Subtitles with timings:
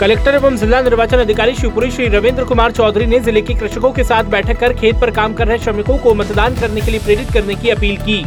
[0.00, 4.04] Collector एवं जिला निर्वाचन अधिकारी शिवपुरी श्री रविंद्र कुमार चौधरी ने ज़िले के कृषकों के
[4.04, 7.32] साथ बैठक कर खेत पर काम कर रहे श्रमिकों को मतदान करने के लिए प्रेरित
[7.34, 8.22] करने की अपील की।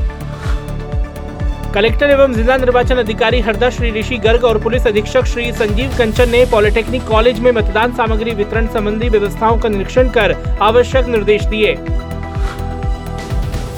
[1.73, 6.29] कलेक्टर एवं जिला निर्वाचन अधिकारी हरदा श्री ऋषि गर्ग और पुलिस अधीक्षक श्री संजीव कंचन
[6.29, 11.75] ने पॉलिटेक्निक कॉलेज में मतदान सामग्री वितरण संबंधी व्यवस्थाओं का निरीक्षण कर आवश्यक निर्देश दिए।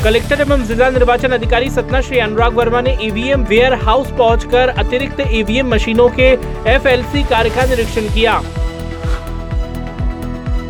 [0.04, 5.20] कलेक्टर एवं जिला निर्वाचन अधिकारी सतना श्री अनुराग वर्मा ने ईवीएम वेयर हाउस पहुंचकर अतिरिक्त
[5.32, 6.30] ईवीएम मशीनों के
[6.72, 8.40] एफएलसी कार्य का निरीक्षण किया।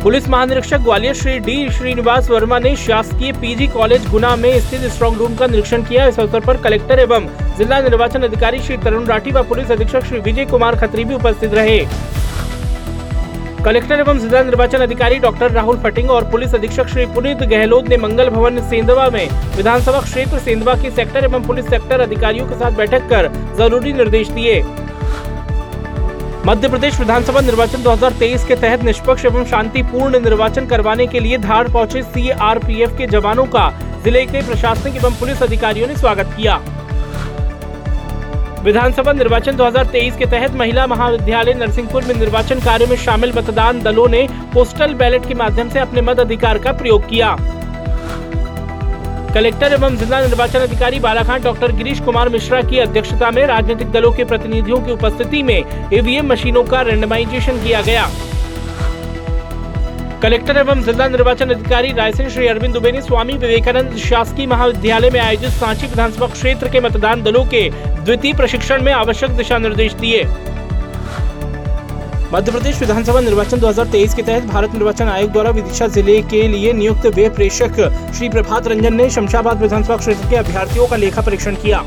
[0.02, 5.16] पुलिस महानिरीक्षक ग्वालियर श्री डी श्रीनिवास वर्मा ने शासकीय पीजी कॉलेज गुना में स्थित स्ट्रांग
[5.16, 7.28] रूम का निरीक्षण किया। इस अवसर पर कलेक्टर एवं
[7.58, 11.54] जिला निर्वाचन अधिकारी श्री तरुण राठी व पुलिस अधीक्षक श्री विजय कुमार खत्री भी उपस्थित
[11.54, 11.84] रहे।
[13.64, 17.96] कलेक्टर एवं जिला निर्वाचन अधिकारी डॉक्टर राहुल फटिंग और पुलिस अधीक्षक श्री पुनीत गहलोत ने
[17.96, 22.76] मंगल भवन, सेंधवा में विधानसभा क्षेत्र, सेंधवा के सेक्टर एवं पुलिस सेक्टर अधिकारियों के साथ
[22.76, 24.60] बैठक कर ज़रूरी निर्देश दिए।
[26.46, 31.68] मध्य प्रदेश विधानसभा निर्वाचन 2023 के तहत निष्पक्ष एवं शांतिपूर्ण निर्वाचन करवाने के लिए धार
[31.68, 33.70] पहुँचे सीआरपीएफ के जवानों का।
[34.04, 36.60] ज़िले के प्रशासनिक एवं पुलिस अधिकारियों ने स्वागत किया।
[38.64, 44.06] विधानसभा निर्वाचन 2023 के तहत महिला महाविद्यालय नरसिंहपुर में निर्वाचन कार्य में शामिल मतदान दलों
[44.08, 47.34] ने पोस्टल बैलेट के माध्यम से अपने मत अधिकार का प्रयोग किया।
[49.34, 54.12] कलेक्टर एवं जिला निर्वाचन अधिकारी बालाघाट डॉक्टर गिरीश कुमार मिश्रा की अध्यक्षता में राजनीतिक दलों
[54.12, 58.06] के प्रतिनिधियों की उपस्थिति में ईवीएम मशीनों का रेंडमाइजेशन किया गया।
[60.22, 65.18] कलेक्टर एवं जिला निर्वाचन अधिकारी रायसेन श्री अरविंद दुबे ने स्वामी विवेकानंद शासकीय महाविद्यालय में
[65.20, 70.22] आयोजित सांची विधानसभा क्षेत्र के मतदान दलों के द्वितीय प्रशिक्षण में आवश्यक दिशा निर्देश दिए।
[72.32, 76.72] मध्य प्रदेश विधानसभा निर्वाचन 2023 के तहत भारत निर्वाचन आयोग द्वारा विदिशा ज़िले के लिए
[76.72, 77.80] नियुक्त व्यय प्रेषक
[78.16, 81.84] श्री प्रभात रंजन ने शमशाबाद विधानसभा क्षेत्र के अभ्यर्थियों का लेखा परीक्षण किया।